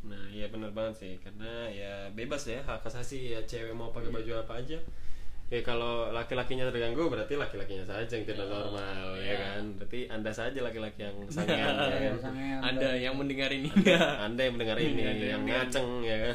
Nah, 0.00 0.24
iya 0.32 0.48
benar 0.48 0.72
banget 0.72 0.94
sih 0.96 1.12
karena 1.20 1.68
ya 1.68 2.08
bebas 2.16 2.48
ya 2.48 2.64
hak 2.64 2.88
asasi 2.88 3.36
ya 3.36 3.40
cewek 3.44 3.76
mau 3.76 3.92
pakai 3.92 4.08
baju 4.08 4.32
apa 4.40 4.64
aja. 4.64 4.80
Ya 5.50 5.66
kalau 5.66 6.14
laki-lakinya 6.14 6.70
terganggu 6.70 7.10
berarti 7.10 7.34
laki-lakinya 7.34 7.82
saja 7.82 8.06
yang 8.06 8.22
tidak 8.22 8.46
normal 8.46 9.18
ya 9.18 9.34
iya. 9.34 9.34
kan. 9.34 9.62
Berarti 9.82 10.00
Anda 10.06 10.30
saja 10.30 10.58
laki-laki 10.62 11.02
yang 11.02 11.16
sangean 11.26 11.74
ya 11.74 12.00
kan. 12.14 12.16
sangean. 12.22 12.60
Anda 12.62 12.90
yang 12.94 13.14
mendengar 13.18 13.50
ini. 13.50 13.66
Anda 14.30 14.40
yang 14.46 14.54
mendengar 14.54 14.78
ini 14.78 15.02
Anda 15.02 15.26
yang 15.26 15.42
yang 15.42 15.66
ngaceng 15.66 15.88
ya 16.06 16.16
kan. 16.22 16.34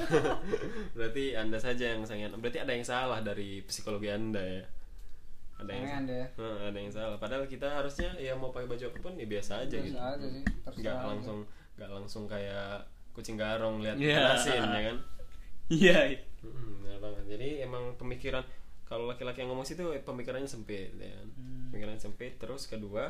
berarti 1.00 1.25
Anda 1.40 1.58
saja 1.58 1.86
yang 1.96 2.04
sangean. 2.04 2.36
Berarti 2.38 2.60
ada 2.60 2.75
yang 2.75 2.84
salah 2.84 3.24
dari 3.24 3.64
psikologi 3.64 4.12
Anda 4.12 4.44
ya. 4.44 4.64
Ada 5.56 5.72
yang 5.72 6.04
deh. 6.04 6.28
Nah, 6.36 6.68
ada 6.68 6.78
yang 6.78 6.92
salah 6.92 7.16
padahal 7.16 7.46
kita 7.46 7.64
harusnya 7.66 8.12
ya 8.16 8.36
mau 8.36 8.52
pakai 8.52 8.68
baju 8.68 8.84
apa 8.86 9.00
pun 9.00 9.14
ya 9.16 9.24
biasa 9.24 9.64
aja 9.64 9.78
Biasa 9.78 9.88
gitu 9.88 9.98
aja 9.98 10.28
sih, 10.28 10.44
nggak 10.84 10.96
aja. 10.96 11.08
langsung 11.08 11.40
nggak 11.76 11.90
langsung 11.92 12.24
kayak 12.26 12.84
kucing 13.12 13.36
garong 13.36 13.80
lihat 13.80 13.96
Iya. 13.96 14.36
asin 14.36 14.62
ya 14.62 14.82
kan 14.86 14.98
Iya. 15.66 15.98
Hmm, 16.40 16.78
benar 16.80 17.00
banget. 17.02 17.24
Jadi 17.26 17.48
emang 17.60 17.96
pemikiran 17.96 18.46
kalau 18.86 19.10
laki-laki 19.10 19.42
yang 19.42 19.50
ngomong 19.50 19.66
situ 19.66 19.82
pemikirannya 19.98 20.46
sempit 20.46 20.94
ya 20.94 21.10
kan. 21.10 21.28
Hmm. 21.34 21.74
Pemikirannya 21.74 21.98
sempit 22.00 22.38
terus 22.38 22.68
kedua 22.68 23.10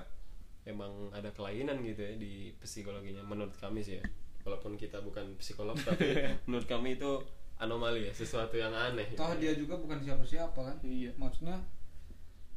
emang 0.63 0.89
ada 1.11 1.29
kelainan 1.29 1.77
gitu 1.81 1.99
ya 1.99 2.15
di 2.15 2.55
psikologinya 2.57 3.21
menurut 3.21 3.51
kami 3.55 3.81
sih 3.81 3.99
ya. 3.99 4.03
Walaupun 4.41 4.77
kita 4.77 5.01
bukan 5.01 5.35
psikolog 5.35 5.75
tapi 5.75 6.15
menurut 6.47 6.63
kami 6.63 6.95
itu 6.95 7.11
anomali 7.57 8.05
ya, 8.05 8.13
sesuatu 8.13 8.55
yang 8.55 8.71
aneh. 8.71 9.11
Toh 9.15 9.35
dia 9.35 9.51
juga 9.51 9.75
bukan 9.75 9.99
siapa-siapa 9.99 10.55
kan. 10.55 10.77
Iya. 10.79 11.11
Maksudnya 11.17 11.59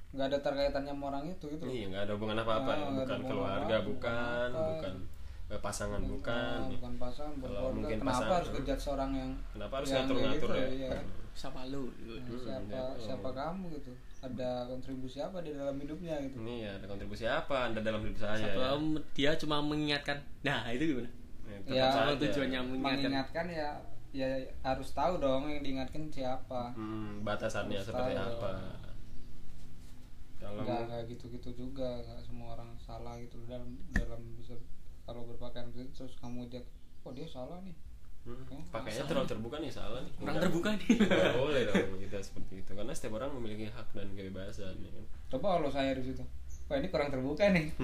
nggak 0.08 0.26
ada 0.26 0.38
terkaitannya 0.40 0.92
sama 0.92 1.04
orang 1.08 1.24
itu 1.26 1.44
gitu. 1.48 1.62
loh. 1.62 1.70
Iya, 1.70 1.84
nggak 1.88 2.02
ada 2.02 2.12
hubungan 2.14 2.38
apa-apa 2.38 2.70
Ah, 2.70 2.74
ya. 2.74 2.84
Bukan 2.86 2.96
hubungan 2.96 3.20
keluarga, 3.24 3.74
apa-apa, 3.74 3.88
bukan, 3.88 4.48
bukan 4.50 4.68
bukan 4.70 4.94
eh, 5.48 5.60
pasangan, 5.60 6.00
Ah, 6.00 6.08
bukan. 6.08 6.58
bukan 6.70 6.92
pasangan, 6.98 7.32
bukan 7.34 7.44
Kalau 7.44 7.58
keluarga. 7.58 7.76
mungkin 7.78 7.98
Kenapa 7.98 8.10
pasangan, 8.14 8.34
harus 8.34 8.50
kejat 8.54 8.78
seorang 8.78 9.10
yang 9.12 9.30
Kenapa 9.50 9.72
harus 9.74 9.88
yang 9.88 9.96
kayak 9.96 10.08
ngatur-ngatur 10.08 10.48
gitu, 10.48 10.58
ya? 10.58 10.68
iya. 10.70 10.90
Siapa 11.32 11.60
lu? 11.70 11.82
Nah, 11.86 12.18
Hmm, 12.18 12.34
siapa 12.36 12.66
ya, 12.68 12.82
oh. 12.82 12.94
siapa 12.98 13.28
kamu 13.30 13.64
gitu? 13.72 13.92
Ada 14.18 14.50
kontribusi 14.66 15.18
apa 15.18 15.38
di 15.38 15.50
dalam 15.52 15.76
hidupnya 15.76 16.14
gitu? 16.20 16.36
Ini 16.36 16.54
ya 16.58 16.70
ada 16.74 16.86
kontribusi 16.86 17.24
apa 17.24 17.56
Anda 17.64 17.80
dalam 17.80 18.00
hidup 18.02 18.18
saya? 18.18 18.42
Siapa 18.42 18.58
ya? 18.58 18.74
dia 19.14 19.30
cuma 19.38 19.56
mengingatkan. 19.60 20.18
Nah, 20.42 20.66
itu 20.68 20.84
gimana? 20.88 21.10
Ya, 21.46 21.56
tetap 21.58 21.70
Ya, 21.70 21.86
saja. 21.88 22.12
tujuannya 22.18 22.60
mengingatkan. 22.60 22.98
Mengingatkan 23.04 23.46
ya 23.48 23.68
ya 24.10 24.28
harus 24.62 24.88
tahu 24.90 25.16
dong 25.16 25.46
yang 25.46 25.60
diingatkan 25.60 26.02
siapa. 26.08 26.72
Hmm, 26.74 27.22
batasannya 27.22 27.76
Harus 27.76 27.86
seperti 27.86 28.12
tahu. 28.12 28.26
apa? 28.34 28.50
Kalau 30.38 30.62
Nggak 30.62 30.80
nggak 30.86 31.02
gitu-gitu 31.10 31.50
juga, 31.52 31.98
nggak 32.00 32.20
semua 32.22 32.54
orang 32.54 32.70
salah 32.78 33.18
gitu 33.18 33.38
dalam 33.44 33.74
dalam 33.90 34.20
bisa 34.38 34.54
kalau 35.02 35.26
berpakaian 35.26 35.66
begitu 35.72 35.90
terus 35.94 36.14
kamu 36.16 36.46
lihat, 36.46 36.66
oh 37.02 37.10
dia 37.10 37.26
salah 37.26 37.58
nih. 37.62 37.74
Hmm, 38.22 38.44
Ya, 38.44 38.60
pakainya 38.68 39.04
terlalu 39.08 39.24
terbuka 39.26 39.56
nih 39.56 39.72
salah 39.72 40.04
nih. 40.04 40.12
Kurang 40.20 40.36
terbuka 40.36 40.70
nih. 40.76 40.90
Nggak 41.00 41.34
boleh 41.34 41.62
dong 41.64 41.96
kita 41.98 42.18
seperti 42.20 42.54
itu 42.60 42.70
karena 42.76 42.92
setiap 42.92 43.16
orang 43.16 43.30
memiliki 43.32 43.66
hak 43.72 43.88
dan 43.96 44.08
kebebasan 44.12 44.74
ya 44.78 44.90
kan. 44.92 45.04
Coba 45.32 45.46
kalau 45.56 45.70
saya 45.72 45.96
di 45.96 46.02
situ, 46.04 46.20
wah 46.68 46.76
ini 46.76 46.88
kurang 46.92 47.08
terbuka 47.08 47.44
nih. 47.48 47.66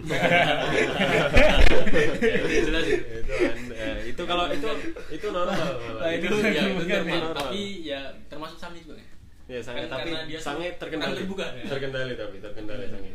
Ya, 2.25 2.41
Jelas. 2.65 2.87
itu 2.89 3.33
anda, 3.41 3.87
itu 4.05 4.23
kalau 4.25 4.45
itu 4.51 4.69
itu 5.11 5.27
normal. 5.31 5.57
Nah, 6.01 6.11
itu 6.13 6.27
itu 6.29 6.49
ya 6.51 6.63
itu 6.67 6.85
normal. 7.09 7.35
tapi 7.37 7.61
ya 7.85 8.01
termasuk 8.29 8.59
sange 8.59 8.81
juga 8.83 8.99
ya. 8.99 9.07
Ya 9.47 9.61
sange 9.61 9.85
Kan 9.85 9.93
tapi 9.95 10.11
dia 10.27 10.39
sange 10.39 10.67
terkendali. 10.75 11.17
terbuka, 11.19 11.47
ya? 11.53 11.65
Terkendali 11.67 12.13
tapi 12.15 12.37
terkendali 12.39 12.85
sange. 12.87 13.11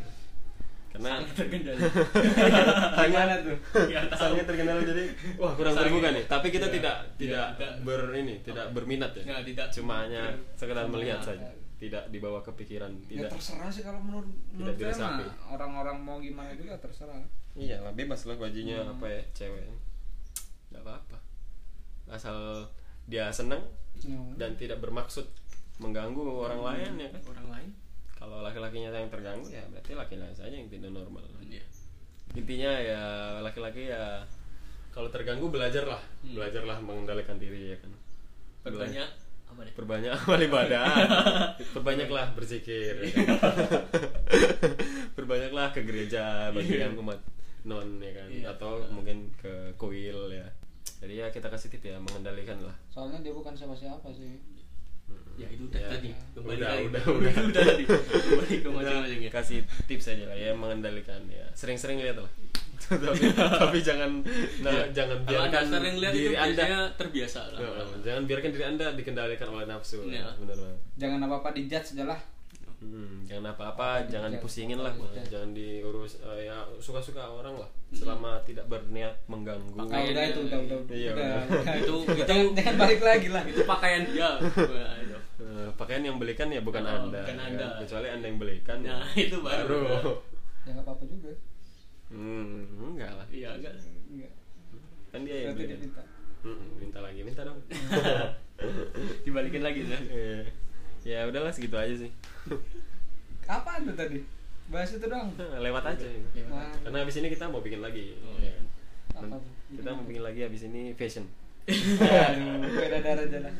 Karena 0.89 1.09
Sange 1.15 1.31
terkendali. 1.35 1.79
Gimana 2.99 3.33
tuh? 3.39 3.57
Sange 4.11 4.41
terkendali 4.43 4.81
jadi 4.83 5.03
wah 5.35 5.53
kurang 5.53 5.73
Sange. 5.73 5.85
terbuka 5.85 6.07
nih. 6.11 6.23
Tapi 6.25 6.47
kita 6.47 6.65
Iya. 6.65 6.73
tidak 6.73 6.95
Iya, 6.97 7.15
tidak 7.15 7.45
tidak. 7.51 7.71
ber 7.81 8.01
ini, 8.15 8.35
tidak 8.41 8.65
berminat 8.71 9.11
ya. 9.13 9.23
Nggak, 9.23 9.41
tidak. 9.47 9.67
Cuma 9.71 9.93
hanya 10.01 10.21
sekedar 10.53 10.85
melihat 10.85 11.19
Iya. 11.19 11.27
saja. 11.27 11.49
Tidak 11.77 12.03
dibawa 12.09 12.41
kepikiran, 12.41 12.91
Ya 13.03 13.23
tidak. 13.23 13.31
terserah 13.31 13.69
sih 13.69 13.81
kalau 13.81 13.97
menurut 13.99 14.27
menurut 14.51 14.75
saya 14.75 14.83
diresapi. 14.83 15.23
mah 15.23 15.31
orang-orang 15.49 15.97
mau 15.97 16.17
gimana 16.19 16.51
juga 16.53 16.75
terserah. 16.75 17.21
Iya 17.51 17.79
lah 17.79 17.91
bebas 17.91 18.21
lah 18.23 18.35
bajunya 18.35 18.77
Hmm. 18.77 18.93
apa 18.93 19.05
ya 19.07 19.21
cewek 19.31 19.63
nggak 20.69 20.81
apa-apa 20.81 21.17
asal 22.07 22.67
dia 23.05 23.29
senang 23.29 23.57
Ya. 23.97 24.15
dan 24.37 24.53
tidak 24.53 24.79
bermaksud 24.79 25.25
mengganggu 25.79 26.19
orang 26.21 26.61
lain 26.61 26.91
ya 26.97 27.09
kan 27.09 27.21
Orang 27.29 27.47
lain. 27.49 27.69
kalau 28.13 28.39
laki-lakinya 28.39 28.91
yang 28.93 29.07
terganggu 29.07 29.47
ya 29.47 29.63
berarti 29.65 29.91
laki-laki 29.93 30.35
saja 30.35 30.51
yang 30.51 30.67
tidak 30.67 30.91
normal 30.91 31.23
Iya. 31.41 31.63
intinya 32.31 32.71
ya 32.77 33.01
laki-laki 33.39 33.87
ya 33.87 34.21
kalau 34.89 35.07
terganggu 35.07 35.47
belajarlah 35.47 36.03
Hmm. 36.19 36.35
belajarlah 36.35 36.77
mengendalikan 36.79 37.35
diri 37.35 37.71
ya 37.71 37.77
kan 37.77 37.91
Perbanyak 38.59 39.07
apa 39.47 39.59
deh? 39.61 39.73
perbanyak 39.73 40.11
amal 40.13 40.37
ibadah 40.37 40.85
perbanyaklah 41.73 42.35
berzikir 42.35 42.99
ya 42.99 43.09
kan? 43.09 43.27
perbanyaklah 45.15 45.71
ke 45.71 45.81
gereja 45.81 46.51
bagi 46.51 46.75
yang 46.77 46.93
umat 46.97 47.17
non 47.63 47.97
ya 47.97 48.11
kan 48.13 48.27
Iya. 48.29 48.45
atau 48.51 48.83
mungkin 48.89 49.31
ke 49.35 49.51
kuil 49.75 50.31
ya 50.31 50.47
jadi 50.99 51.13
ya 51.15 51.27
kita 51.29 51.47
kasih 51.47 51.69
tip 51.69 51.83
ya 51.83 51.97
mengendalikan 51.97 52.59
lah 52.59 52.75
Soalnya 52.89 53.19
dia 53.21 53.31
bukan 53.31 53.55
siapa-siapa 53.55 54.03
sih. 54.11 54.35
Ya 55.39 55.47
itu 55.47 55.63
udah 55.65 55.79
Ya. 55.79 55.89
tadi. 55.89 56.09
Kembali 56.35 56.51
Udah, 56.53 56.69
lagi. 56.69 56.83
udah, 56.85 57.01
udah. 57.15 57.33
udah 57.41 57.63
tadi. 57.63 57.83
Kembali 57.87 58.53
ke 58.53 58.59
Udah, 58.61 58.71
masing-masing 58.75 59.21
ya. 59.21 59.31
kasih 59.31 59.57
tips 59.85 60.05
aja 60.09 60.23
lah 60.25 60.35
ya 60.35 60.51
mengendalikan 60.51 61.21
ya 61.25 61.45
sering-sering 61.53 61.97
lihat 61.97 62.17
lah 62.17 62.31
tapi, 62.89 63.21
tapi 63.35 63.79
jangan 63.79 64.23
nah 64.59 64.71
Iya. 64.73 64.83
jangan 64.91 65.17
Kalau 65.19 65.29
biarkan 65.45 65.61
anda 65.61 65.77
sering 65.77 65.95
lihat 65.97 66.11
itu 66.11 66.21
diri 66.21 66.35
anda 66.35 66.47
biasanya 66.57 66.81
terbiasa 66.95 67.39
lah. 67.49 67.59
Ya, 67.59 67.69
jangan 68.01 68.21
biarkan 68.25 68.49
diri 68.49 68.65
anda 68.65 68.85
dikendalikan 68.91 69.47
oleh 69.47 69.65
nafsu 69.65 69.97
Iya. 70.03 70.33
benar 70.35 70.57
banget 70.57 70.79
Jangan 70.97 71.19
apa-apa 71.21 71.47
dijudge 71.53 71.89
aja 71.93 72.05
lah. 72.07 72.19
Hmm, 72.79 73.27
jangan 73.27 73.51
apa-apa, 73.51 73.87
Apa 73.99 74.07
jangan 74.07 74.31
dipusingin 74.31 74.75
apa 74.75 74.85
lah, 74.85 74.93
dijudge. 74.95 75.27
jangan 75.29 75.49
diurus 75.51 76.13
eh, 76.23 76.47
ya 76.47 76.57
suka-suka 76.77 77.19
orang 77.21 77.55
lah, 77.57 77.67
selama 77.91 78.39
tidak 78.41 78.65
berniat 78.65 79.19
mengganggu. 79.25 79.75
Ah, 79.75 79.83
Pakai- 79.85 80.09
udah 80.09 80.23
itu 80.25 80.39
udah 80.41 80.59
udah. 80.63 80.77
Iya, 80.87 81.11
udah, 81.11 81.27
udah. 81.27 81.59
udah. 81.59 81.75
Itu 81.75 81.93
itu 82.07 82.23
jangan, 82.23 82.45
jangan 82.55 82.75
balik 82.79 83.01
lagi 83.01 83.27
lah. 83.27 83.43
itu 83.43 83.61
pakaian 83.65 84.01
dia. 84.07 84.31
Eh, 85.49 85.69
pakaian 85.73 86.05
yang 86.05 86.21
belikan 86.21 86.45
ya 86.47 86.61
bukan 86.61 86.85
Oh, 86.85 87.09
anda, 87.09 87.25
bukan 87.25 87.35
ya 87.35 87.43
Anda. 87.43 87.65
kan? 87.65 87.79
kecuali 87.81 88.07
anda 88.07 88.25
yang 88.27 88.37
belikan. 88.37 88.77
ya. 88.79 88.93
Nah, 88.93 89.05
itu 89.25 89.37
baru. 89.41 89.81
Ya 90.61 90.69
nggak 90.69 90.85
apa-apa 90.85 91.03
juga. 91.09 91.31
Hmm, 92.09 92.65
enggak 92.93 93.11
lah, 93.13 93.25
Iya 93.29 93.49
enggak. 93.57 93.73
Enggak. 94.07 94.31
kan 95.09 95.19
dia 95.25 95.35
yang 95.35 95.45
Berarti 95.49 95.57
belikan. 95.59 95.77
diminta. 95.81 96.03
Hmm, 96.39 96.65
minta 96.77 96.99
lagi, 97.01 97.19
minta 97.25 97.41
dong. 97.43 97.59
Dibalikin 99.25 99.63
lagi 99.65 99.79
ya. 99.83 99.99
Iya. 100.05 100.39
ya 101.01 101.19
udahlah 101.25 101.49
segitu 101.49 101.73
aja 101.75 101.95
sih. 101.97 102.11
Apaan 103.45 103.89
tuh 103.89 103.97
tadi? 103.97 104.21
Bahas 104.69 104.93
itu 104.93 105.01
dong. 105.03 105.33
Lewat 105.35 105.83
aja. 105.87 106.05
Nah, 106.45 106.69
Karena 106.79 106.97
habis 107.01 107.17
ini 107.17 107.27
kita 107.27 107.49
mau 107.49 107.65
bikin 107.65 107.81
lagi. 107.81 108.13
Oh, 108.21 108.37
ya. 108.37 108.53
apa? 109.17 109.41
Kita 109.67 109.89
mau 109.91 110.05
bikin 110.05 110.21
lagi 110.21 110.45
habis 110.45 110.61
ini 110.63 110.93
fashion. 110.93 111.25
Dadar 111.65 113.17
aja 113.17 113.39
lah. 113.41 113.53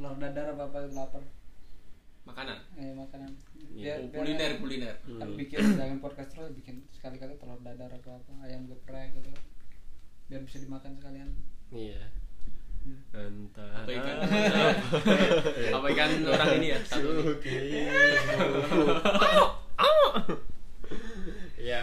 Telur 0.00 0.16
dadar 0.16 0.56
apa 0.56 0.64
apa 0.64 0.78
lapar. 0.96 1.20
Makanan. 2.24 2.56
Eh 2.80 2.96
makanan. 2.96 3.28
Iya. 3.76 4.00
Oh, 4.00 4.08
kuliner, 4.08 4.56
kuliner. 4.56 4.96
Kan 5.04 5.28
Hmm. 5.28 5.36
bikin 5.36 5.60
jangan 5.76 6.00
podcast 6.00 6.32
terus 6.32 6.56
bikin 6.56 6.88
sekali-kali 6.88 7.36
telur 7.36 7.60
dadar 7.60 7.92
apa 7.92 8.16
apa 8.16 8.32
ayam 8.48 8.64
geprek 8.64 9.12
gitu. 9.20 9.28
Biar 10.32 10.40
bisa 10.40 10.56
dimakan 10.56 10.96
sekalian. 10.96 11.28
Iya. 11.68 12.00
Hmm. 12.80 12.96
Entah. 13.12 13.84
Apa 13.84 13.90
ikan? 13.92 14.16
apa. 15.76 15.86
Ikan 15.92 16.10
orang 16.32 16.48
ini 16.56 16.72
ya? 16.72 16.78
Satu. 16.80 17.36
ya 17.44 17.92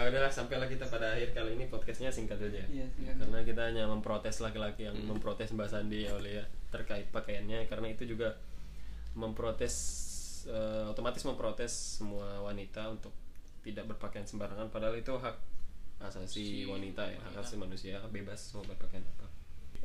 udahlah 0.10 0.32
sampailah 0.32 0.68
kita 0.68 0.86
pada 0.88 1.16
akhir 1.16 1.32
kali 1.32 1.56
ini 1.56 1.66
podcastnya 1.72 2.12
singkat 2.12 2.40
saja. 2.40 2.64
Iya, 2.68 2.86
singkat. 2.94 3.16
karena 3.24 3.40
kita 3.44 3.62
hanya 3.68 3.84
memprotes 3.88 4.40
laki-laki 4.44 4.88
yang 4.88 4.98
memprotes 5.08 5.52
Mbak 5.54 5.70
Sandi 5.70 6.08
Aulia 6.08 6.44
terkait 6.72 7.08
pakaiannya. 7.12 7.68
Karena 7.72 7.88
itu 7.92 8.04
juga 8.04 8.36
memprotes 9.18 9.76
eh, 10.48 10.86
otomatis 10.92 11.24
memprotes 11.26 12.02
semua 12.02 12.44
wanita 12.44 12.92
untuk 12.92 13.14
tidak 13.64 13.96
berpakaian 13.96 14.28
sembarangan. 14.28 14.72
Padahal 14.72 14.96
itu 15.00 15.16
hak 15.16 15.36
asasi 15.98 16.70
wanita 16.70 17.04
ya 17.08 17.20
hak 17.28 17.42
asasi 17.42 17.56
manusia. 17.58 18.00
Bebas 18.12 18.54
mau 18.54 18.64
berpakaian 18.68 19.04
apa. 19.04 19.28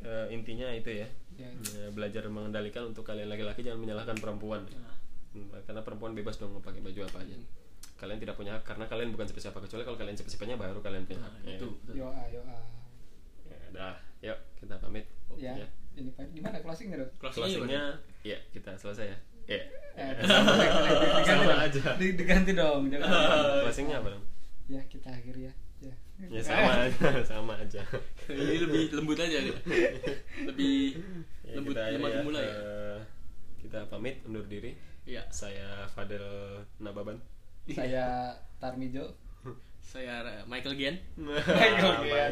Eh, 0.03 0.35
intinya 0.35 0.67
itu 0.71 0.91
ya. 0.91 1.07
Ya. 1.39 1.49
Eh, 1.49 1.89
belajar 1.95 2.27
mengendalikan 2.27 2.91
untuk 2.91 3.07
kalian 3.07 3.31
laki-laki 3.31 3.63
jangan 3.63 3.81
menyalahkan 3.81 4.19
perempuan. 4.19 4.67
Hmm, 5.33 5.49
karena 5.65 5.81
perempuan 5.81 6.13
bebas 6.13 6.37
dong 6.37 6.53
mau 6.53 6.61
pakai 6.61 6.83
baju 6.83 7.09
apa 7.09 7.25
aja 7.25 7.62
kalian 8.03 8.19
tidak 8.19 8.35
punya 8.35 8.51
hak 8.51 8.63
karena 8.65 8.83
kalian 8.83 9.09
bukan 9.09 9.23
siapa-siapa 9.25 9.59
kecuali 9.59 9.83
kalau 9.83 9.95
kalian 9.95 10.11
siapa-siapanya 10.13 10.55
baru 10.57 10.79
kalian 10.79 11.03
punya 11.03 11.21
hak 11.21 11.31
Nah, 11.33 11.43
ya. 11.45 11.55
itu. 11.55 11.69
Yo 11.89 12.05
ah 12.05 12.25
yo 12.27 12.41
ah. 12.43 12.63
ya 13.45 13.55
udah 13.69 13.93
yuk 14.21 14.39
kita 14.55 14.75
pamit 14.77 15.05
Ya. 15.33 15.55
Ya. 15.55 15.67
Ini 15.93 16.09
Pak, 16.11 16.25
di 16.27 16.41
mana 16.41 16.57
closingnya 16.59 16.97
dong? 16.99 17.11
Closingnya 17.17 17.95
ya 18.21 18.37
kita 18.49 18.75
selesai 18.75 19.07
ya 19.07 19.17
ya 19.47 19.61
Eh, 19.93 20.09
sama, 20.25 20.57
diganti 20.57 21.23
Sama 21.23 21.43
dong. 21.47 21.61
aja. 21.61 21.81
Di- 21.95 22.15
Diganti 22.15 22.51
dong, 22.51 22.81
jangan. 22.89 23.07
closingnya 23.63 23.97
apa 23.97 24.09
dong 24.11 24.25
Ya, 24.65 24.81
kita 24.85 25.07
akhiri 25.07 25.47
ya. 25.47 25.53
Ya. 25.79 25.93
ya 26.29 26.41
sama 26.41 26.71
aja 26.81 27.07
sama 27.29 27.53
aja 27.57 27.81
ini 28.27 28.55
lebih 28.59 28.83
lembut 28.93 29.17
aja. 29.17 29.37
Lebih 30.43 30.77
Ya, 31.43 31.53
lembut 31.59 31.75
lemah 31.75 32.09
ya. 32.09 32.21
mulai 32.23 32.43
ya. 32.43 32.55
Eh, 32.55 32.99
kita 33.59 33.79
pamit 33.87 34.21
undur 34.23 34.45
diri 34.45 34.73
Iya. 35.03 35.27
saya 35.29 35.83
Fadel 35.87 36.23
Nababan 36.79 37.19
Saya 37.71 38.35
Tarmijo. 38.59 39.07
Saya 39.83 40.23
Michael 40.47 40.75
Gian. 40.75 40.95
Michael 41.19 41.95
Gian. 42.07 42.31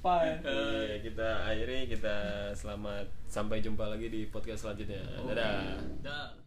Apa? 0.00 0.16
Iya, 0.44 0.96
kita 1.04 1.28
akhiri 1.44 1.88
kita 1.88 2.16
selamat 2.56 3.04
sampai 3.28 3.60
jumpa 3.60 3.84
lagi 3.84 4.08
di 4.08 4.28
podcast 4.32 4.64
selanjutnya. 4.68 5.02
Dadah. 5.28 5.80
Dah. 6.00 6.45